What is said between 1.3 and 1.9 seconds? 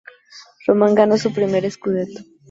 primer